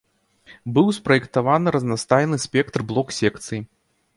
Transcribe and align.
Быў 0.77 0.87
спраектаваны 0.99 1.67
разнастайны 1.75 2.41
спектр 2.47 2.79
блок-секцый. 2.93 3.61